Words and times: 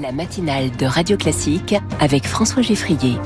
La 0.00 0.12
matinale 0.12 0.70
de 0.76 0.86
Radio 0.86 1.16
Classique 1.16 1.74
avec 1.98 2.26
François 2.26 2.62
Geffrier. 2.62 3.16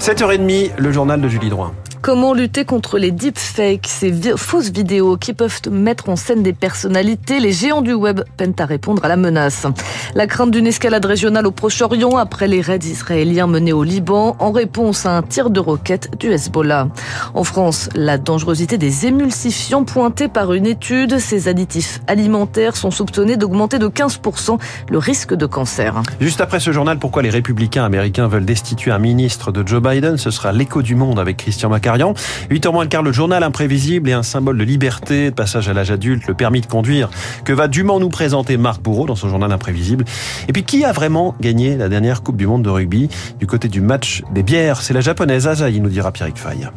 7h30, 0.00 0.72
le 0.76 0.90
journal 0.90 1.20
de 1.20 1.28
Julie 1.28 1.48
Droin. 1.48 1.72
Comment 2.08 2.32
lutter 2.32 2.64
contre 2.64 2.96
les 2.96 3.10
deepfakes, 3.10 3.86
ces 3.86 4.10
fausses 4.38 4.70
vidéos 4.70 5.18
qui 5.18 5.34
peuvent 5.34 5.60
mettre 5.70 6.08
en 6.08 6.16
scène 6.16 6.42
des 6.42 6.54
personnalités 6.54 7.38
Les 7.38 7.52
géants 7.52 7.82
du 7.82 7.92
web 7.92 8.22
peinent 8.38 8.54
à 8.58 8.64
répondre 8.64 9.04
à 9.04 9.08
la 9.08 9.16
menace. 9.16 9.66
La 10.14 10.26
crainte 10.26 10.50
d'une 10.50 10.66
escalade 10.66 11.04
régionale 11.04 11.46
au 11.46 11.50
Proche-Orient 11.50 12.16
après 12.16 12.48
les 12.48 12.62
raids 12.62 12.78
israéliens 12.78 13.46
menés 13.46 13.74
au 13.74 13.82
Liban 13.82 14.36
en 14.38 14.52
réponse 14.52 15.04
à 15.04 15.18
un 15.18 15.20
tir 15.20 15.50
de 15.50 15.60
roquette 15.60 16.18
du 16.18 16.32
Hezbollah. 16.32 16.88
En 17.34 17.44
France, 17.44 17.90
la 17.94 18.16
dangerosité 18.16 18.78
des 18.78 19.04
émulsifiants 19.04 19.84
pointée 19.84 20.28
par 20.28 20.54
une 20.54 20.66
étude. 20.66 21.18
Ces 21.18 21.46
additifs 21.46 22.00
alimentaires 22.06 22.76
sont 22.76 22.90
soupçonnés 22.90 23.36
d'augmenter 23.36 23.78
de 23.78 23.88
15% 23.88 24.58
le 24.88 24.96
risque 24.96 25.34
de 25.34 25.44
cancer. 25.44 26.00
Juste 26.22 26.40
après 26.40 26.58
ce 26.58 26.72
journal, 26.72 26.98
pourquoi 26.98 27.20
les 27.20 27.28
républicains 27.28 27.84
américains 27.84 28.28
veulent 28.28 28.46
destituer 28.46 28.92
un 28.92 28.98
ministre 28.98 29.52
de 29.52 29.62
Joe 29.68 29.82
Biden? 29.82 30.16
Ce 30.16 30.30
sera 30.30 30.52
l'écho 30.52 30.80
du 30.80 30.94
monde 30.94 31.18
avec 31.18 31.36
Christian 31.36 31.68
Mac 31.98 32.16
8h 32.50 32.72
moins 32.72 32.84
le 32.84 32.88
quart, 32.88 33.02
le 33.02 33.12
journal 33.12 33.42
imprévisible 33.42 34.08
et 34.08 34.12
un 34.12 34.22
symbole 34.22 34.58
de 34.58 34.64
liberté, 34.64 35.30
de 35.30 35.34
passage 35.34 35.68
à 35.68 35.72
l'âge 35.72 35.90
adulte, 35.90 36.26
le 36.26 36.34
permis 36.34 36.60
de 36.60 36.66
conduire, 36.66 37.10
que 37.44 37.52
va 37.52 37.68
dûment 37.68 37.98
nous 37.98 38.08
présenter 38.08 38.56
Marc 38.56 38.82
Bourreau 38.82 39.06
dans 39.06 39.16
son 39.16 39.28
journal 39.28 39.50
imprévisible? 39.50 40.04
Et 40.48 40.52
puis, 40.52 40.62
qui 40.62 40.84
a 40.84 40.92
vraiment 40.92 41.34
gagné 41.40 41.76
la 41.76 41.88
dernière 41.88 42.22
Coupe 42.22 42.36
du 42.36 42.46
Monde 42.46 42.62
de 42.62 42.70
rugby 42.70 43.08
du 43.38 43.46
côté 43.46 43.68
du 43.68 43.80
match 43.80 44.22
des 44.32 44.42
bières? 44.42 44.80
C'est 44.80 44.94
la 44.94 45.00
japonaise 45.00 45.46
Azaï, 45.46 45.80
nous 45.80 45.88
dira 45.88 46.12
Pierrick 46.12 46.36
Fay. 46.36 46.68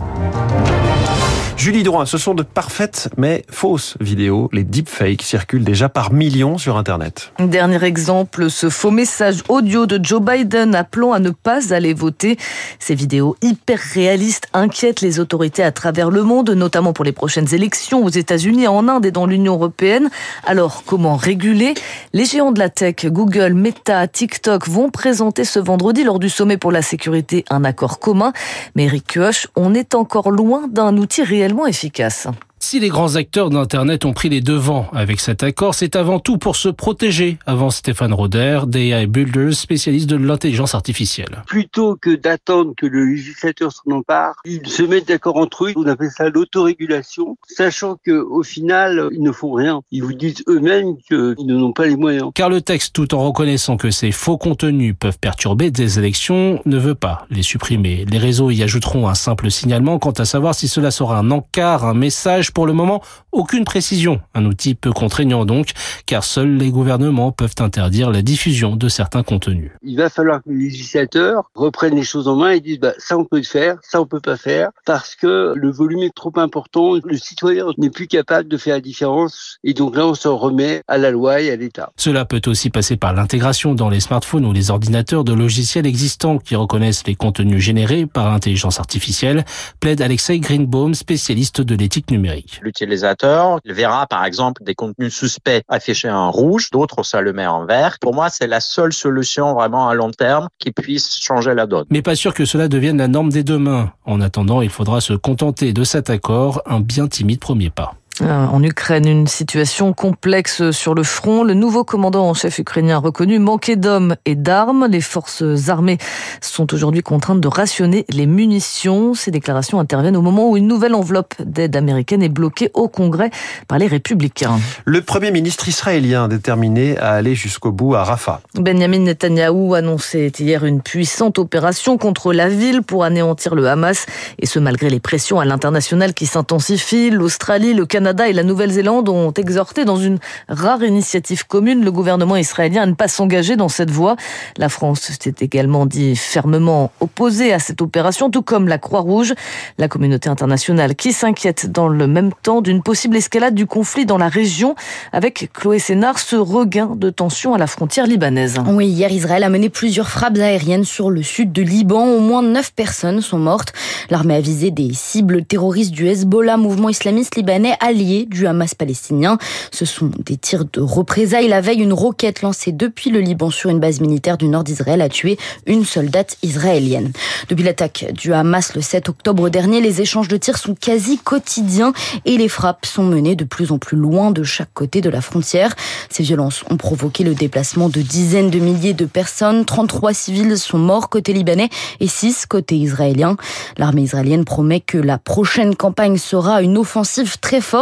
Julie 1.62 1.84
Drouin, 1.84 2.08
ce 2.08 2.18
sont 2.18 2.34
de 2.34 2.42
parfaites 2.42 3.10
mais 3.18 3.46
fausses 3.48 3.96
vidéos. 4.00 4.50
Les 4.52 4.64
deepfakes 4.64 5.22
circulent 5.22 5.64
déjà 5.64 5.90
par 5.90 6.12
millions 6.12 6.58
sur 6.58 6.76
Internet. 6.76 7.34
Dernier 7.38 7.84
exemple, 7.84 8.50
ce 8.50 8.68
faux 8.72 8.90
message 8.90 9.44
audio 9.48 9.86
de 9.86 10.04
Joe 10.04 10.24
Biden 10.24 10.74
appelant 10.74 11.14
à 11.14 11.20
ne 11.20 11.30
pas 11.30 11.72
aller 11.72 11.94
voter. 11.94 12.38
Ces 12.80 12.96
vidéos 12.96 13.36
hyper 13.44 13.78
réalistes 13.78 14.48
inquiètent 14.54 15.02
les 15.02 15.20
autorités 15.20 15.62
à 15.62 15.72
travers 15.72 16.10
le 16.10 16.24
monde, 16.24 16.50
notamment 16.50 16.94
pour 16.94 17.06
les 17.06 17.12
prochaines 17.12 17.54
élections 17.54 18.04
aux 18.04 18.10
États-Unis, 18.10 18.68
en 18.68 18.88
Inde 18.88 19.06
et 19.06 19.12
dans 19.12 19.28
l'Union 19.28 19.54
européenne. 19.54 20.10
Alors, 20.48 20.82
comment 20.84 21.16
réguler? 21.16 21.76
Les 22.14 22.26
géants 22.26 22.52
de 22.52 22.58
la 22.58 22.70
tech, 22.70 23.06
Google, 23.06 23.54
Meta, 23.54 24.08
TikTok, 24.08 24.68
vont 24.68 24.90
présenter 24.90 25.46
ce 25.46 25.60
vendredi 25.60 26.04
lors 26.04 26.18
du 26.18 26.30
sommet 26.30 26.58
pour 26.58 26.72
la 26.72 26.82
sécurité 26.82 27.46
un 27.52 27.64
accord 27.64 28.00
commun. 28.00 28.34
Mais 28.74 28.86
Eric 28.86 29.06
Kioch, 29.14 29.48
on 29.56 29.76
est 29.76 29.94
encore 29.94 30.32
loin 30.32 30.68
d'un 30.68 30.98
outil 30.98 31.22
réel 31.22 31.51
efficace. 31.68 32.28
Si 32.64 32.80
les 32.80 32.90
grands 32.90 33.16
acteurs 33.16 33.50
d'Internet 33.50 34.06
ont 34.06 34.14
pris 34.14 34.30
les 34.30 34.40
devants 34.40 34.88
avec 34.94 35.20
cet 35.20 35.42
accord, 35.42 35.74
c'est 35.74 35.96
avant 35.96 36.20
tout 36.20 36.38
pour 36.38 36.56
se 36.56 36.70
protéger, 36.70 37.38
avant 37.48 37.72
Stéphane 37.72 38.14
Roder, 38.14 38.62
d'AI 38.68 39.08
Builders, 39.08 39.56
spécialiste 39.56 40.08
de 40.08 40.16
l'intelligence 40.16 40.76
artificielle. 40.76 41.44
Plutôt 41.48 41.98
que 42.00 42.12
d'attendre 42.12 42.74
que 42.78 42.86
le 42.86 43.04
législateur 43.06 43.72
s'en 43.72 43.92
empare, 43.92 44.36
ils 44.46 44.66
se 44.68 44.84
mettent 44.84 45.08
d'accord 45.08 45.38
entre 45.38 45.66
eux, 45.66 45.74
on 45.76 45.88
appelle 45.88 46.12
ça 46.16 46.30
l'autorégulation, 46.30 47.36
sachant 47.48 47.98
que 48.06 48.12
au 48.12 48.44
final, 48.44 49.10
ils 49.12 49.24
ne 49.24 49.32
font 49.32 49.54
rien. 49.54 49.82
Ils 49.92 50.04
vous 50.04 50.14
disent 50.14 50.44
eux-mêmes 50.48 50.98
qu'ils 50.98 51.48
n'en 51.48 51.64
ont 51.64 51.74
pas 51.74 51.88
les 51.88 51.98
moyens. 51.98 52.30
Car 52.36 52.50
le 52.50 52.62
texte, 52.62 52.94
tout 52.94 53.16
en 53.16 53.26
reconnaissant 53.26 53.76
que 53.76 53.90
ces 53.90 54.12
faux 54.12 54.38
contenus 54.38 54.96
peuvent 54.98 55.20
perturber 55.20 55.72
des 55.72 55.98
élections, 55.98 56.62
ne 56.66 56.78
veut 56.78 56.96
pas 56.96 57.26
les 57.32 57.44
supprimer. 57.44 58.06
Les 58.10 58.20
réseaux 58.20 58.52
y 58.52 58.62
ajouteront 58.62 59.10
un 59.10 59.16
simple 59.16 59.50
signalement 59.50 59.98
quant 59.98 60.12
à 60.12 60.26
savoir 60.26 60.54
si 60.54 60.68
cela 60.68 60.92
sera 60.92 61.18
un 61.18 61.32
encart, 61.32 61.86
un 61.86 61.96
message 61.96 62.51
pour 62.54 62.66
le 62.66 62.74
moment, 62.74 63.02
aucune 63.32 63.66
précision. 63.66 64.22
Un 64.34 64.46
outil 64.46 64.76
peu 64.76 64.92
contraignant 64.92 65.46
donc, 65.46 65.72
car 66.06 66.24
seuls 66.24 66.56
les 66.58 66.70
gouvernements 66.70 67.32
peuvent 67.32 67.56
interdire 67.60 68.12
la 68.12 68.22
diffusion 68.22 68.76
de 68.76 68.90
certains 68.90 69.24
contenus. 69.24 69.72
Il 69.84 69.98
va 69.98 70.10
falloir 70.10 70.42
que 70.44 70.50
les 70.50 70.66
législateurs 70.66 71.50
reprennent 71.56 71.96
les 71.96 72.04
choses 72.04 72.28
en 72.28 72.36
main 72.36 72.52
et 72.52 72.60
disent 72.60 72.80
bah, 72.80 72.94
ça 72.98 73.18
on 73.18 73.26
peut 73.26 73.38
le 73.38 73.44
faire, 73.44 73.78
ça 73.82 74.02
on 74.02 74.06
peut 74.06 74.20
pas 74.20 74.38
faire, 74.38 74.70
parce 74.86 75.16
que 75.16 75.54
le 75.56 75.72
volume 75.72 76.04
est 76.04 76.14
trop 76.14 76.32
important. 76.36 76.96
Le 77.04 77.18
citoyen 77.18 77.66
n'est 77.78 77.90
plus 77.90 78.08
capable 78.08 78.48
de 78.48 78.58
faire 78.58 78.76
la 78.76 78.82
différence, 78.82 79.58
et 79.64 79.74
donc 79.74 79.96
là 79.96 80.08
on 80.08 80.14
s'en 80.14 80.38
remet 80.38 80.82
à 80.88 80.98
la 80.98 81.12
loi 81.12 81.42
et 81.42 81.52
à 81.52 81.56
l'État. 81.56 81.92
Cela 81.98 82.26
peut 82.26 82.42
aussi 82.48 82.70
passer 82.70 82.98
par 82.98 83.14
l'intégration 83.14 83.76
dans 83.76 83.90
les 83.90 84.00
smartphones 84.00 84.46
ou 84.46 84.54
les 84.54 84.72
ordinateurs 84.72 85.24
de 85.24 85.34
logiciels 85.34 85.86
existants 85.86 86.38
qui 86.38 86.56
reconnaissent 86.56 87.06
les 87.06 87.16
contenus 87.16 87.62
générés 87.62 88.06
par 88.06 88.30
l'intelligence 88.30 88.80
artificielle, 88.80 89.46
plaide 89.80 90.02
Alexei 90.02 90.40
Greenbaum, 90.40 90.94
spécialiste 90.94 91.62
de 91.62 91.76
l'éthique 91.76 92.12
numérique. 92.12 92.41
L'utilisateur 92.62 93.60
verra 93.66 94.08
par 94.08 94.26
exemple 94.26 94.64
des 94.64 94.76
contenus 94.76 95.16
suspects 95.16 95.64
affichés 95.68 96.10
en 96.10 96.32
rouge, 96.32 96.70
d'autres 96.72 97.04
ça 97.04 97.22
le 97.22 97.34
met 97.34 97.48
en 97.48 97.66
vert. 97.66 97.98
Pour 98.00 98.14
moi, 98.14 98.30
c'est 98.30 98.48
la 98.48 98.60
seule 98.60 98.94
solution 98.94 99.54
vraiment 99.54 99.90
à 99.90 99.94
long 99.94 100.12
terme 100.12 100.48
qui 100.60 100.72
puisse 100.72 101.20
changer 101.22 101.54
la 101.54 101.66
donne. 101.66 101.86
Mais 101.90 102.02
pas 102.02 102.16
sûr 102.16 102.34
que 102.34 102.46
cela 102.46 102.68
devienne 102.68 102.98
la 102.98 103.08
norme 103.08 103.30
des 103.30 103.44
demain. 103.44 103.92
En 104.06 104.22
attendant, 104.22 104.62
il 104.62 104.70
faudra 104.70 105.02
se 105.02 105.14
contenter 105.14 105.74
de 105.74 105.84
cet 105.84 106.10
accord, 106.10 106.62
un 106.66 106.80
bien 106.80 107.08
timide 107.08 107.40
premier 107.40 107.70
pas. 107.70 107.96
Euh, 108.24 108.46
en 108.46 108.62
Ukraine, 108.62 109.08
une 109.08 109.26
situation 109.26 109.94
complexe 109.94 110.70
sur 110.70 110.94
le 110.94 111.02
front. 111.02 111.44
Le 111.44 111.56
nouveau 111.56 111.84
commandant 111.84 112.30
en 112.30 112.36
chef 112.36 112.60
ukrainien 112.60 113.00
reconnu 113.00 113.40
manquer 113.40 113.76
d'hommes 113.76 114.16
et 114.26 114.36
d'armes. 114.36 114.88
Les 114.88 115.02
forces 115.02 115.44
armées 115.70 115.98
sont 116.40 116.72
aujourd'hui 116.72 117.02
contraintes 117.02 117.42
de 117.42 117.48
rationner 117.48 118.06
les 118.10 118.28
munitions. 118.28 119.16
Ces 119.16 119.32
déclarations 119.32 119.80
interviennent 119.80 120.16
au 120.16 120.22
moment 120.22 120.50
où 120.50 120.56
une 120.56 120.68
nouvelle 120.68 120.94
enveloppe 120.94 121.34
d'aide 121.40 121.76
américaine 121.76 122.22
est 122.22 122.30
bloquée 122.30 122.70
au 122.76 122.88
Congrès 122.88 123.32
par 123.68 123.80
les 123.80 123.88
républicains. 123.88 124.60
Le 124.86 125.02
premier 125.02 125.32
ministre 125.32 125.68
israélien 125.68 126.28
déterminé 126.28 127.00
à 127.00 127.14
aller 127.14 127.34
jusqu'au 127.34 127.72
bout 127.72 127.96
à 127.96 128.04
Rafah. 128.04 128.42
Benjamin 128.54 129.00
Netanyahou 129.00 129.74
annonçait 129.74 130.32
hier 130.38 130.64
une 130.64 130.82
puissante 130.82 131.40
opération 131.40 131.98
contre 131.98 132.34
la 132.34 132.50
ville 132.50 132.84
pour 132.84 133.04
anéantir 133.04 133.56
le 133.56 133.68
Hamas. 133.68 134.06
Et 134.38 134.46
ce, 134.46 134.60
malgré 134.60 134.92
les 134.92 135.00
pressions 135.00 135.40
à 135.40 135.46
l'international 135.46 136.14
qui 136.14 136.28
s'intensifient. 136.28 137.10
L'Australie, 137.10 137.74
le 137.74 137.88
Canada, 137.88 138.11
Canada 138.12 138.28
et 138.28 138.34
la 138.34 138.44
Nouvelle-Zélande 138.44 139.08
ont 139.08 139.32
exhorté 139.32 139.86
dans 139.86 139.96
une 139.96 140.20
rare 140.50 140.84
initiative 140.84 141.48
commune 141.48 141.82
le 141.86 141.94
gouvernement 141.94 142.36
israélien 142.36 142.82
à 142.82 142.86
ne 142.86 142.94
pas 142.94 143.08
s'engager 143.08 143.56
dans 143.56 143.70
cette 143.70 143.90
voie. 143.90 144.18
La 144.58 144.68
France 144.68 145.12
s'est 145.18 145.36
également 145.40 145.86
dit 145.86 146.18
fermement 146.18 146.92
opposée 147.00 147.54
à 147.54 147.60
cette 147.60 147.82
opération, 147.82 148.30
tout 148.30 148.42
comme 148.42 148.68
la 148.68 148.78
Croix-Rouge. 148.78 149.34
La 149.78 149.88
communauté 149.88 150.28
internationale 150.28 150.96
qui 150.96 151.14
s'inquiète 151.14 151.72
dans 151.72 151.88
le 151.88 152.06
même 152.06 152.32
temps 152.44 152.60
d'une 152.60 152.84
possible 152.84 153.16
escalade 153.16 153.56
du 153.56 153.66
conflit 153.66 154.06
dans 154.06 154.18
la 154.18 154.28
région 154.28 154.76
avec 155.14 155.50
Chloé 155.54 155.80
Sénard, 155.80 156.20
ce 156.20 156.36
regain 156.36 156.98
de 156.98 157.10
tension 157.10 157.54
à 157.54 157.58
la 157.58 157.68
frontière 157.68 158.08
libanaise. 158.08 158.58
Oui, 158.68 158.88
hier 158.88 159.10
Israël 159.10 159.46
a 159.46 159.50
mené 159.50 159.70
plusieurs 159.70 160.10
frappes 160.10 160.38
aériennes 160.38 160.84
sur 160.84 161.10
le 161.10 161.24
sud 161.24 161.54
de 161.54 161.62
Liban. 161.62 162.08
Au 162.08 162.20
moins 162.20 162.42
neuf 162.42 162.74
personnes 162.74 163.22
sont 163.22 163.40
mortes. 163.40 163.72
L'armée 164.10 164.36
a 164.36 164.42
visé 164.42 164.70
des 164.70 164.92
cibles 164.94 165.46
terroristes 165.46 165.94
du 165.94 166.08
Hezbollah, 166.08 166.58
mouvement 166.58 166.90
islamiste 166.90 167.38
libanais 167.38 167.78
allié 167.92 168.26
du 168.26 168.48
Hamas 168.48 168.74
palestinien. 168.74 169.38
Ce 169.72 169.86
sont 169.86 170.10
des 170.20 170.38
tirs 170.38 170.64
de 170.66 170.80
représailles. 170.80 171.50
La 171.50 171.60
veille, 171.60 171.82
une 171.82 171.92
roquette 171.92 172.42
lancée 172.42 172.72
depuis 172.72 173.10
le 173.10 173.20
Liban 173.20 173.50
sur 173.50 173.70
une 173.70 173.80
base 173.80 174.00
militaire 174.00 174.38
du 174.38 174.48
nord 174.48 174.64
d'Israël 174.64 175.02
a 175.02 175.10
tué 175.10 175.38
une 175.66 175.84
soldate 175.84 176.38
israélienne. 176.42 177.12
Depuis 177.50 177.64
l'attaque 177.64 178.06
du 178.14 178.34
Hamas 178.34 178.76
le 178.76 178.82
7 178.82 179.10
octobre 179.10 179.50
dernier, 179.50 179.82
les 179.82 180.00
échanges 180.00 180.30
de 180.30 180.38
tirs 180.38 180.58
sont 180.58 180.74
quasi 180.74 181.18
quotidiens 181.18 181.92
et 182.24 182.38
les 182.38 182.48
frappes 182.48 182.86
sont 182.86 183.04
menées 183.04 183.36
de 183.36 183.44
plus 183.44 183.74
en 183.74 183.78
plus 183.78 183.98
loin 183.98 184.32
de 184.32 184.44
chaque 184.44 184.74
côté 184.74 185.02
de 185.02 185.10
la 185.10 185.20
frontière. 185.20 185.76
Ces 186.10 186.24
violences 186.24 186.64
ont 186.70 186.78
provoqué 186.78 187.26
le 187.26 187.36
déplacement 187.36 187.90
de 187.90 188.02
dizaines 188.02 188.50
de 188.50 188.60
milliers 188.60 188.94
de 188.94 189.06
personnes. 189.06 189.66
33 189.66 190.14
civils 190.14 190.58
sont 190.58 190.78
morts 190.78 191.10
côté 191.10 191.34
libanais 191.34 191.70
et 192.00 192.08
6 192.08 192.46
côté 192.46 192.78
israélien. 192.78 193.36
L'armée 193.78 194.04
israélienne 194.04 194.46
promet 194.46 194.80
que 194.80 194.98
la 194.98 195.18
prochaine 195.18 195.76
campagne 195.76 196.18
sera 196.18 196.62
une 196.62 196.78
offensive 196.78 197.38
très 197.40 197.60
forte 197.60 197.81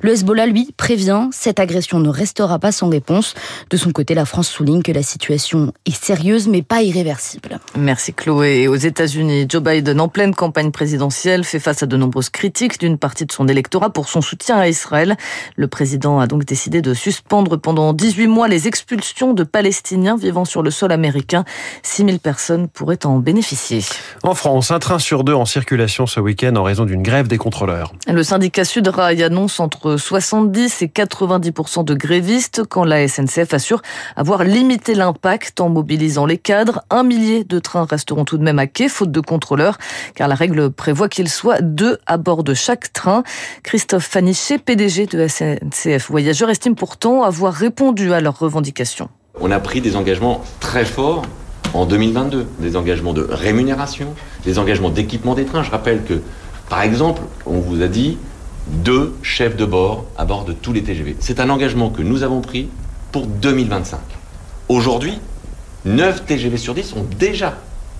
le 0.00 0.12
Hezbollah, 0.12 0.46
lui, 0.46 0.72
prévient, 0.76 1.28
cette 1.32 1.60
agression 1.60 2.00
ne 2.00 2.08
restera 2.08 2.58
pas 2.58 2.72
sans 2.72 2.88
réponse. 2.88 3.34
De 3.70 3.76
son 3.76 3.90
côté, 3.92 4.14
la 4.14 4.24
France 4.24 4.48
souligne 4.48 4.82
que 4.82 4.92
la 4.92 5.02
situation 5.02 5.72
est 5.86 5.94
sérieuse 5.94 6.48
mais 6.48 6.62
pas 6.62 6.82
irréversible. 6.82 7.58
Merci 7.76 8.12
Chloé. 8.12 8.68
Aux 8.68 8.76
États-Unis, 8.76 9.46
Joe 9.48 9.62
Biden, 9.62 10.00
en 10.00 10.08
pleine 10.08 10.34
campagne 10.34 10.70
présidentielle, 10.70 11.44
fait 11.44 11.58
face 11.58 11.82
à 11.82 11.86
de 11.86 11.96
nombreuses 11.96 12.30
critiques 12.30 12.78
d'une 12.78 12.98
partie 12.98 13.26
de 13.26 13.32
son 13.32 13.48
électorat 13.48 13.90
pour 13.90 14.08
son 14.08 14.20
soutien 14.20 14.56
à 14.58 14.68
Israël. 14.68 15.16
Le 15.56 15.68
président 15.68 16.20
a 16.20 16.26
donc 16.26 16.44
décidé 16.44 16.82
de 16.82 16.94
suspendre 16.94 17.56
pendant 17.56 17.92
18 17.92 18.26
mois 18.26 18.48
les 18.48 18.68
expulsions 18.68 19.32
de 19.32 19.44
Palestiniens 19.44 20.16
vivant 20.16 20.44
sur 20.44 20.62
le 20.62 20.70
sol 20.70 20.92
américain. 20.92 21.44
6000 21.82 22.20
personnes 22.20 22.68
pourraient 22.68 23.06
en 23.06 23.18
bénéficier. 23.18 23.82
En 24.22 24.34
France, 24.34 24.70
un 24.70 24.78
train 24.78 24.98
sur 24.98 25.24
deux 25.24 25.34
en 25.34 25.44
circulation 25.44 26.06
ce 26.06 26.20
week-end 26.20 26.54
en 26.56 26.62
raison 26.62 26.84
d'une 26.84 27.02
grève 27.02 27.28
des 27.28 27.38
contrôleurs. 27.38 27.92
Le 28.06 28.22
syndicat 28.22 28.64
Sudrail 28.64 29.22
annonce 29.22 29.39
entre 29.58 29.96
70 29.96 30.82
et 30.82 30.86
90% 30.86 31.84
de 31.84 31.94
grévistes 31.94 32.62
quand 32.68 32.84
la 32.84 33.06
SNCF 33.08 33.54
assure 33.54 33.80
avoir 34.16 34.44
limité 34.44 34.94
l'impact 34.94 35.60
en 35.60 35.68
mobilisant 35.68 36.26
les 36.26 36.36
cadres. 36.36 36.82
Un 36.90 37.02
millier 37.02 37.44
de 37.44 37.58
trains 37.58 37.86
resteront 37.88 38.24
tout 38.24 38.36
de 38.36 38.42
même 38.42 38.58
à 38.58 38.66
quai, 38.66 38.88
faute 38.88 39.10
de 39.10 39.20
contrôleurs, 39.20 39.78
car 40.14 40.28
la 40.28 40.34
règle 40.34 40.70
prévoit 40.70 41.08
qu'il 41.08 41.28
soit 41.28 41.62
deux 41.62 41.98
à 42.06 42.18
bord 42.18 42.44
de 42.44 42.52
chaque 42.54 42.92
train. 42.92 43.22
Christophe 43.62 44.04
Fanichet, 44.04 44.58
PDG 44.58 45.06
de 45.06 45.26
SNCF 45.26 46.10
Voyageurs, 46.10 46.50
estime 46.50 46.74
pourtant 46.74 47.22
avoir 47.22 47.54
répondu 47.54 48.12
à 48.12 48.20
leurs 48.20 48.38
revendications. 48.38 49.08
On 49.40 49.50
a 49.50 49.60
pris 49.60 49.80
des 49.80 49.96
engagements 49.96 50.42
très 50.60 50.84
forts 50.84 51.24
en 51.72 51.86
2022, 51.86 52.46
des 52.58 52.76
engagements 52.76 53.12
de 53.12 53.26
rémunération, 53.30 54.14
des 54.44 54.58
engagements 54.58 54.90
d'équipement 54.90 55.34
des 55.34 55.44
trains. 55.44 55.62
Je 55.62 55.70
rappelle 55.70 56.02
que, 56.04 56.20
par 56.68 56.82
exemple, 56.82 57.22
on 57.46 57.58
vous 57.60 57.82
a 57.82 57.88
dit 57.88 58.18
deux 58.66 59.14
chefs 59.22 59.56
de 59.56 59.64
bord 59.64 60.06
à 60.16 60.24
bord 60.24 60.44
de 60.44 60.52
tous 60.52 60.72
les 60.72 60.82
TGV. 60.82 61.16
C'est 61.20 61.40
un 61.40 61.50
engagement 61.50 61.90
que 61.90 62.02
nous 62.02 62.22
avons 62.22 62.40
pris 62.40 62.68
pour 63.12 63.26
2025. 63.26 63.98
Aujourd'hui, 64.68 65.18
9 65.84 66.26
TGV 66.26 66.56
sur 66.56 66.74
10 66.74 66.94
ont 66.94 67.06
déjà 67.18 67.56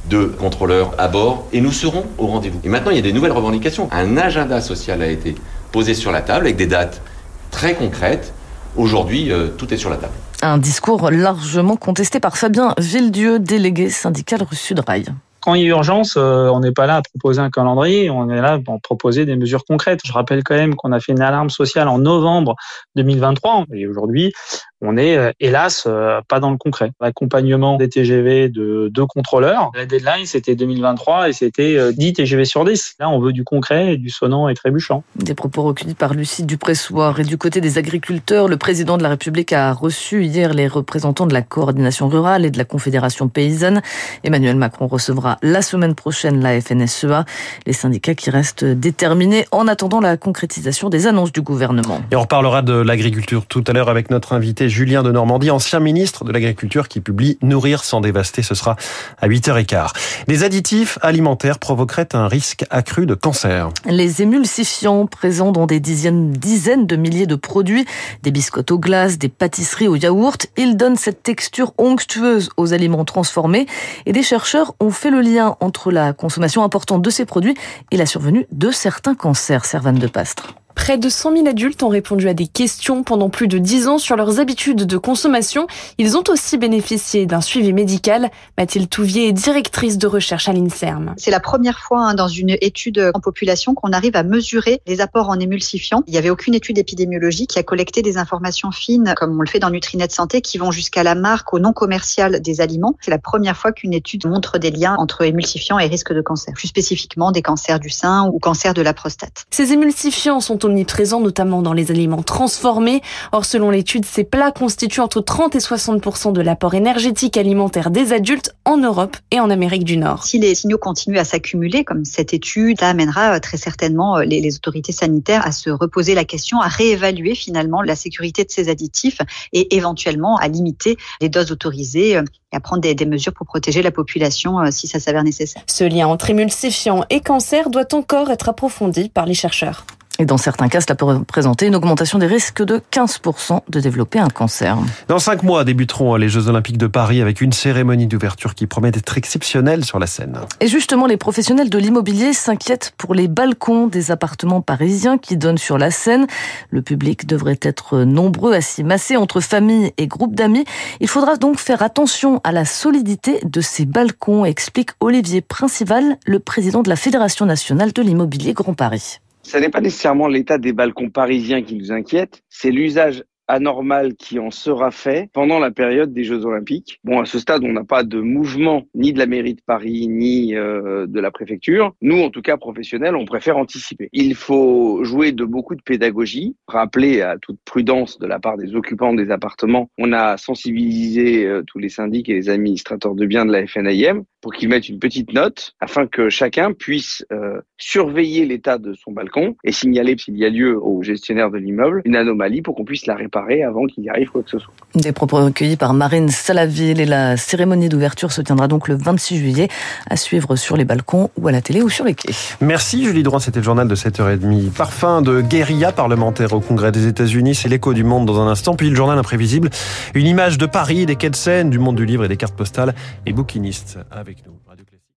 deux 0.06 0.28
contrôleurs 0.28 0.94
à 0.98 1.08
bord 1.08 1.46
et 1.52 1.60
nous 1.60 1.72
serons 1.72 2.04
au 2.18 2.26
rendez-vous. 2.26 2.60
Et 2.64 2.68
maintenant, 2.68 2.90
il 2.90 2.96
y 2.96 3.00
a 3.00 3.02
des 3.02 3.12
nouvelles 3.12 3.32
revendications. 3.32 3.88
Un 3.92 4.16
agenda 4.16 4.60
social 4.60 5.02
a 5.02 5.08
été 5.08 5.34
posé 5.72 5.94
sur 5.94 6.12
la 6.12 6.22
table 6.22 6.46
avec 6.46 6.56
des 6.56 6.66
dates 6.66 7.02
très 7.50 7.74
concrètes. 7.74 8.32
Aujourd'hui, 8.76 9.32
euh, 9.32 9.48
tout 9.48 9.72
est 9.74 9.76
sur 9.76 9.90
la 9.90 9.96
table. 9.96 10.12
Un 10.42 10.58
discours 10.58 11.10
largement 11.10 11.76
contesté 11.76 12.20
par 12.20 12.38
Fabien 12.38 12.74
Villedieu, 12.78 13.38
délégué 13.38 13.90
syndical 13.90 14.42
rue 14.42 14.56
Sudrail 14.56 15.04
quand 15.40 15.54
il 15.54 15.62
y 15.62 15.66
a 15.66 15.68
urgence, 15.68 16.14
euh, 16.16 16.48
on 16.48 16.60
n'est 16.60 16.72
pas 16.72 16.86
là 16.86 16.96
à 16.96 17.02
proposer 17.02 17.40
un 17.40 17.50
calendrier, 17.50 18.10
on 18.10 18.28
est 18.30 18.40
là 18.40 18.58
pour 18.58 18.80
proposer 18.80 19.24
des 19.26 19.36
mesures 19.36 19.64
concrètes. 19.64 20.00
Je 20.04 20.12
rappelle 20.12 20.42
quand 20.44 20.54
même 20.54 20.74
qu'on 20.74 20.92
a 20.92 21.00
fait 21.00 21.12
une 21.12 21.22
alarme 21.22 21.50
sociale 21.50 21.88
en 21.88 21.98
novembre 21.98 22.56
2023 22.96 23.66
et 23.72 23.86
aujourd'hui, 23.86 24.32
on 24.80 24.96
est 24.96 25.16
euh, 25.16 25.32
hélas 25.40 25.84
euh, 25.86 26.20
pas 26.26 26.40
dans 26.40 26.50
le 26.50 26.56
concret. 26.56 26.92
L'accompagnement 27.00 27.76
des 27.76 27.88
TGV 27.88 28.48
de 28.48 28.88
deux 28.92 29.06
contrôleurs, 29.06 29.70
la 29.74 29.86
deadline 29.86 30.26
c'était 30.26 30.54
2023 30.54 31.28
et 31.28 31.32
c'était 31.32 31.92
10 31.92 32.12
TGV 32.14 32.44
sur 32.44 32.64
10. 32.64 32.96
Là, 33.00 33.10
on 33.10 33.20
veut 33.20 33.32
du 33.32 33.44
concret 33.44 33.94
et 33.94 33.96
du 33.96 34.10
sonnant 34.10 34.48
et 34.48 34.54
trébuchant. 34.54 35.02
Des 35.16 35.34
propos 35.34 35.62
recueillis 35.62 35.94
par 35.94 36.14
Lucie 36.14 36.44
Dupressoir 36.44 37.20
et 37.20 37.24
du 37.24 37.38
côté 37.38 37.60
des 37.60 37.78
agriculteurs, 37.78 38.48
le 38.48 38.56
président 38.56 38.96
de 38.96 39.02
la 39.02 39.10
République 39.10 39.52
a 39.52 39.72
reçu 39.72 40.24
hier 40.24 40.54
les 40.54 40.66
représentants 40.66 41.26
de 41.26 41.34
la 41.34 41.42
coordination 41.42 42.08
rurale 42.08 42.44
et 42.44 42.50
de 42.50 42.58
la 42.58 42.64
Confédération 42.64 43.28
paysanne. 43.28 43.82
Emmanuel 44.24 44.56
Macron 44.56 44.86
recevra 44.86 45.38
la 45.42 45.62
semaine 45.62 45.94
prochaine 45.94 46.40
la 46.40 46.60
FNSEA, 46.60 47.24
les 47.66 47.72
syndicats 47.72 48.14
qui 48.14 48.30
restent 48.30 48.64
déterminés 48.64 49.46
en 49.52 49.68
attendant 49.68 50.00
la 50.00 50.16
concrétisation 50.16 50.88
des 50.88 51.06
annonces 51.06 51.32
du 51.32 51.42
gouvernement. 51.42 52.00
Et 52.10 52.16
on 52.16 52.22
reparlera 52.22 52.62
de 52.62 52.72
l'agriculture 52.72 53.46
tout 53.46 53.64
à 53.66 53.72
l'heure 53.72 53.88
avec 53.88 54.10
notre 54.10 54.32
invité 54.32 54.69
Julien 54.70 55.02
de 55.02 55.10
Normandie, 55.12 55.50
ancien 55.50 55.80
ministre 55.80 56.24
de 56.24 56.32
l'Agriculture 56.32 56.88
qui 56.88 57.00
publie 57.00 57.38
Nourrir 57.42 57.84
sans 57.84 58.00
dévaster. 58.00 58.42
Ce 58.42 58.54
sera 58.54 58.76
à 59.20 59.28
8h15. 59.28 59.88
Les 60.28 60.44
additifs 60.44 60.98
alimentaires 61.02 61.58
provoqueraient 61.58 62.14
un 62.14 62.28
risque 62.28 62.64
accru 62.70 63.06
de 63.06 63.14
cancer. 63.14 63.68
Les 63.86 64.22
émulsifiants 64.22 65.06
présents 65.06 65.52
dans 65.52 65.66
des 65.66 65.80
dizaines, 65.80 66.86
de 66.86 66.96
milliers 66.96 67.26
de 67.26 67.34
produits, 67.34 67.84
des 68.22 68.30
biscottes 68.30 68.70
aux 68.70 68.78
glaces, 68.78 69.18
des 69.18 69.28
pâtisseries 69.28 69.88
aux 69.88 69.96
yaourts, 69.96 70.38
ils 70.56 70.76
donnent 70.76 70.96
cette 70.96 71.22
texture 71.22 71.72
onctueuse 71.78 72.50
aux 72.56 72.72
aliments 72.72 73.04
transformés 73.04 73.66
et 74.06 74.12
des 74.12 74.22
chercheurs 74.22 74.74
ont 74.80 74.90
fait 74.90 75.10
le 75.10 75.20
lien 75.20 75.56
entre 75.60 75.90
la 75.90 76.12
consommation 76.12 76.62
importante 76.62 77.02
de 77.02 77.10
ces 77.10 77.24
produits 77.24 77.54
et 77.90 77.96
la 77.96 78.06
survenue 78.06 78.46
de 78.52 78.70
certains 78.70 79.14
cancers, 79.14 79.64
Servane 79.64 79.98
de 79.98 80.06
Pastre. 80.06 80.54
Près 80.74 80.98
de 80.98 81.08
100 81.08 81.36
000 81.36 81.48
adultes 81.48 81.82
ont 81.82 81.88
répondu 81.88 82.28
à 82.28 82.34
des 82.34 82.46
questions 82.46 83.02
pendant 83.02 83.28
plus 83.28 83.48
de 83.48 83.58
10 83.58 83.88
ans 83.88 83.98
sur 83.98 84.16
leurs 84.16 84.40
habitudes 84.40 84.84
de 84.84 84.96
consommation. 84.96 85.66
Ils 85.98 86.16
ont 86.16 86.24
aussi 86.28 86.58
bénéficié 86.58 87.26
d'un 87.26 87.40
suivi 87.40 87.72
médical. 87.72 88.30
Mathilde 88.56 88.88
Touvier 88.88 89.28
est 89.28 89.32
directrice 89.32 89.98
de 89.98 90.06
recherche 90.06 90.48
à 90.48 90.52
l'INSERM. 90.52 91.14
C'est 91.16 91.30
la 91.30 91.40
première 91.40 91.80
fois 91.80 92.00
hein, 92.00 92.14
dans 92.14 92.28
une 92.28 92.56
étude 92.60 93.10
en 93.14 93.20
population 93.20 93.74
qu'on 93.74 93.92
arrive 93.92 94.16
à 94.16 94.22
mesurer 94.22 94.80
les 94.86 95.00
apports 95.00 95.28
en 95.28 95.38
émulsifiants. 95.38 96.02
Il 96.06 96.12
n'y 96.12 96.18
avait 96.18 96.30
aucune 96.30 96.54
étude 96.54 96.78
épidémiologique 96.78 97.50
qui 97.50 97.58
a 97.58 97.62
collecté 97.62 98.02
des 98.02 98.16
informations 98.16 98.70
fines, 98.70 99.14
comme 99.16 99.36
on 99.38 99.42
le 99.42 99.48
fait 99.48 99.58
dans 99.58 99.70
Nutrinet 99.70 100.08
Santé, 100.08 100.40
qui 100.40 100.58
vont 100.58 100.70
jusqu'à 100.70 101.02
la 101.02 101.14
marque 101.14 101.52
au 101.52 101.58
non 101.58 101.72
commercial 101.72 102.40
des 102.40 102.60
aliments. 102.60 102.94
C'est 103.00 103.10
la 103.10 103.18
première 103.18 103.56
fois 103.56 103.72
qu'une 103.72 103.92
étude 103.92 104.26
montre 104.26 104.58
des 104.58 104.70
liens 104.70 104.94
entre 104.98 105.22
émulsifiants 105.22 105.78
et 105.78 105.86
risque 105.86 106.12
de 106.12 106.20
cancer, 106.20 106.54
plus 106.54 106.68
spécifiquement 106.68 107.32
des 107.32 107.42
cancers 107.42 107.80
du 107.80 107.90
sein 107.90 108.28
ou 108.32 108.38
cancer 108.38 108.74
de 108.74 108.82
la 108.82 108.94
prostate. 108.94 109.44
Ces 109.50 109.72
émulsifiants 109.72 110.40
sont 110.40 110.59
omniprésents, 110.64 111.20
notamment 111.20 111.62
dans 111.62 111.72
les 111.72 111.90
aliments 111.90 112.22
transformés. 112.22 113.02
Or, 113.32 113.44
selon 113.44 113.70
l'étude, 113.70 114.04
ces 114.04 114.24
plats 114.24 114.52
constituent 114.52 115.00
entre 115.00 115.20
30 115.20 115.54
et 115.54 115.58
60% 115.58 116.32
de 116.32 116.40
l'apport 116.40 116.74
énergétique 116.74 117.36
alimentaire 117.36 117.90
des 117.90 118.12
adultes 118.12 118.54
en 118.64 118.76
Europe 118.76 119.16
et 119.30 119.40
en 119.40 119.50
Amérique 119.50 119.84
du 119.84 119.96
Nord. 119.96 120.24
Si 120.24 120.38
les 120.38 120.54
signaux 120.54 120.78
continuent 120.78 121.18
à 121.18 121.24
s'accumuler, 121.24 121.84
comme 121.84 122.04
cette 122.04 122.34
étude, 122.34 122.80
ça 122.80 122.88
amènera 122.88 123.36
euh, 123.36 123.38
très 123.40 123.56
certainement 123.56 124.18
euh, 124.18 124.24
les, 124.24 124.40
les 124.40 124.56
autorités 124.56 124.92
sanitaires 124.92 125.46
à 125.46 125.52
se 125.52 125.70
reposer 125.70 126.14
la 126.14 126.24
question, 126.24 126.60
à 126.60 126.68
réévaluer 126.68 127.34
finalement 127.34 127.82
la 127.82 127.96
sécurité 127.96 128.44
de 128.44 128.50
ces 128.50 128.68
additifs 128.68 129.18
et 129.52 129.76
éventuellement 129.76 130.36
à 130.36 130.48
limiter 130.48 130.96
les 131.20 131.28
doses 131.28 131.52
autorisées 131.52 132.16
euh, 132.16 132.24
et 132.52 132.56
à 132.56 132.60
prendre 132.60 132.82
des, 132.82 132.94
des, 132.94 133.06
mesures 133.06 133.32
pour 133.32 133.46
protéger 133.46 133.82
la 133.82 133.92
population 133.92 134.58
si 134.70 134.88
ça 134.88 134.98
s'avère 134.98 135.22
nécessaire. 135.22 135.62
Ce 135.66 135.84
lien 135.84 136.08
entre 136.08 136.30
émulsifiants 136.30 137.04
et 137.08 137.20
cancer 137.20 137.70
doit 137.70 137.94
encore 137.94 138.30
être 138.30 138.48
approfondi 138.48 139.08
par 139.08 139.26
les 139.26 139.34
chercheurs. 139.34 139.84
Et 140.20 140.26
dans 140.26 140.36
certains 140.36 140.68
cas, 140.68 140.82
cela 140.82 140.96
peut 140.96 141.06
représenter 141.06 141.66
une 141.66 141.74
augmentation 141.74 142.18
des 142.18 142.26
risques 142.26 142.62
de 142.62 142.82
15% 142.92 143.60
de 143.66 143.80
développer 143.80 144.18
un 144.18 144.28
cancer. 144.28 144.76
Dans 145.08 145.18
cinq 145.18 145.42
mois 145.42 145.64
débuteront 145.64 146.16
les 146.16 146.28
Jeux 146.28 146.48
Olympiques 146.48 146.76
de 146.76 146.88
Paris 146.88 147.22
avec 147.22 147.40
une 147.40 147.54
cérémonie 147.54 148.06
d'ouverture 148.06 148.54
qui 148.54 148.66
promet 148.66 148.90
d'être 148.90 149.16
exceptionnelle 149.16 149.82
sur 149.82 149.98
la 149.98 150.06
scène. 150.06 150.40
Et 150.60 150.68
justement, 150.68 151.06
les 151.06 151.16
professionnels 151.16 151.70
de 151.70 151.78
l'immobilier 151.78 152.34
s'inquiètent 152.34 152.92
pour 152.98 153.14
les 153.14 153.28
balcons 153.28 153.86
des 153.86 154.10
appartements 154.10 154.60
parisiens 154.60 155.16
qui 155.16 155.38
donnent 155.38 155.56
sur 155.56 155.78
la 155.78 155.90
Seine. 155.90 156.26
Le 156.68 156.82
public 156.82 157.26
devrait 157.26 157.58
être 157.62 158.00
nombreux 158.00 158.52
à 158.52 158.60
s'y 158.60 158.84
masser 158.84 159.16
entre 159.16 159.40
familles 159.40 159.94
et 159.96 160.06
groupes 160.06 160.34
d'amis. 160.34 160.66
Il 161.00 161.08
faudra 161.08 161.38
donc 161.38 161.58
faire 161.58 161.80
attention 161.80 162.42
à 162.44 162.52
la 162.52 162.66
solidité 162.66 163.40
de 163.42 163.62
ces 163.62 163.86
balcons, 163.86 164.44
explique 164.44 164.90
Olivier 165.00 165.40
Principal, 165.40 166.18
le 166.26 166.40
président 166.40 166.82
de 166.82 166.90
la 166.90 166.96
Fédération 166.96 167.46
nationale 167.46 167.94
de 167.94 168.02
l'immobilier 168.02 168.52
Grand 168.52 168.74
Paris. 168.74 169.20
Ce 169.50 169.58
n'est 169.58 169.68
pas 169.68 169.80
nécessairement 169.80 170.28
l'état 170.28 170.58
des 170.58 170.72
balcons 170.72 171.10
parisiens 171.10 171.60
qui 171.60 171.74
nous 171.74 171.90
inquiète, 171.90 172.44
c'est 172.48 172.70
l'usage 172.70 173.24
anormal 173.48 174.14
qui 174.14 174.38
en 174.38 174.52
sera 174.52 174.92
fait 174.92 175.28
pendant 175.32 175.58
la 175.58 175.72
période 175.72 176.12
des 176.12 176.22
Jeux 176.22 176.46
Olympiques. 176.46 177.00
Bon, 177.02 177.20
à 177.20 177.24
ce 177.24 177.40
stade, 177.40 177.64
on 177.64 177.72
n'a 177.72 177.82
pas 177.82 178.04
de 178.04 178.20
mouvement 178.20 178.84
ni 178.94 179.12
de 179.12 179.18
la 179.18 179.26
mairie 179.26 179.54
de 179.54 179.60
Paris 179.66 180.06
ni 180.06 180.54
euh, 180.54 181.08
de 181.08 181.18
la 181.18 181.32
préfecture. 181.32 181.92
Nous, 182.00 182.22
en 182.22 182.30
tout 182.30 182.42
cas 182.42 182.56
professionnels, 182.58 183.16
on 183.16 183.24
préfère 183.24 183.56
anticiper. 183.56 184.08
Il 184.12 184.36
faut 184.36 185.02
jouer 185.02 185.32
de 185.32 185.44
beaucoup 185.44 185.74
de 185.74 185.82
pédagogie, 185.82 186.54
rappeler 186.68 187.20
à 187.20 187.36
toute 187.38 187.58
prudence 187.64 188.20
de 188.20 188.28
la 188.28 188.38
part 188.38 188.56
des 188.56 188.76
occupants 188.76 189.14
des 189.14 189.32
appartements. 189.32 189.90
On 189.98 190.12
a 190.12 190.36
sensibilisé 190.36 191.44
euh, 191.44 191.64
tous 191.66 191.80
les 191.80 191.88
syndics 191.88 192.28
et 192.28 192.34
les 192.34 192.50
administrateurs 192.50 193.16
de 193.16 193.26
biens 193.26 193.46
de 193.46 193.52
la 193.52 193.66
FNIM 193.66 194.22
pour 194.40 194.52
qu'ils 194.52 194.68
mettent 194.68 194.88
une 194.88 194.98
petite 194.98 195.32
note 195.32 195.74
afin 195.80 196.06
que 196.06 196.30
chacun 196.30 196.72
puisse 196.72 197.24
euh, 197.32 197.60
surveiller 197.78 198.46
l'état 198.46 198.78
de 198.78 198.94
son 198.94 199.12
balcon 199.12 199.56
et 199.64 199.72
signaler 199.72 200.16
s'il 200.18 200.36
y 200.38 200.44
a 200.44 200.50
lieu 200.50 200.78
au 200.82 201.02
gestionnaire 201.02 201.50
de 201.50 201.58
l'immeuble 201.58 202.02
une 202.04 202.16
anomalie 202.16 202.62
pour 202.62 202.74
qu'on 202.74 202.84
puisse 202.84 203.06
la 203.06 203.14
réparer 203.14 203.62
avant 203.62 203.86
qu'il 203.86 204.04
y 204.04 204.08
arrive 204.08 204.30
quoi 204.30 204.42
que 204.42 204.50
ce 204.50 204.58
soit. 204.58 204.72
Des 204.94 205.12
propos 205.12 205.44
recueillis 205.44 205.76
par 205.76 205.94
Marine 205.94 206.28
Salaville 206.28 207.00
et 207.00 207.06
la 207.06 207.36
cérémonie 207.36 207.88
d'ouverture 207.88 208.32
se 208.32 208.40
tiendra 208.40 208.68
donc 208.68 208.88
le 208.88 208.96
26 208.96 209.36
juillet 209.36 209.68
à 210.08 210.16
suivre 210.16 210.56
sur 210.56 210.76
les 210.76 210.84
balcons 210.84 211.30
ou 211.36 211.48
à 211.48 211.52
la 211.52 211.60
télé 211.60 211.82
ou 211.82 211.88
sur 211.88 212.04
les 212.04 212.14
quais. 212.14 212.32
Merci 212.60 213.04
Julie 213.04 213.22
Droit, 213.22 213.40
c'était 213.40 213.60
le 213.60 213.64
journal 213.64 213.88
de 213.88 213.94
7h30. 213.94 214.70
Parfum 214.72 215.22
de 215.22 215.40
guérilla 215.40 215.92
parlementaire 215.92 216.52
au 216.52 216.60
Congrès 216.60 216.92
des 216.92 217.06
États-Unis, 217.06 217.54
c'est 217.54 217.68
l'écho 217.68 217.94
du 217.94 218.04
monde 218.04 218.26
dans 218.26 218.40
un 218.40 218.48
instant, 218.48 218.74
puis 218.74 218.88
le 218.88 218.96
journal 218.96 219.18
imprévisible, 219.18 219.70
une 220.14 220.26
image 220.26 220.58
de 220.58 220.66
Paris, 220.66 221.06
des 221.06 221.16
quais 221.16 221.30
de 221.30 221.36
Seine, 221.36 221.70
du 221.70 221.78
monde 221.78 221.96
du 221.96 222.06
livre 222.06 222.24
et 222.24 222.28
des 222.28 222.36
cartes 222.36 222.56
postales 222.56 222.94
et 223.26 223.32
bouquinistes 223.32 223.98
avec 224.30 224.46
nous. 224.46 224.60
Radio 224.64 224.84
Classique. 224.84 224.99